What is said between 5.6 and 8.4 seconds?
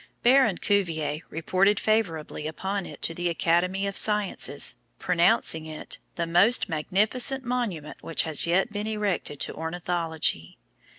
it "the most magnificent monument which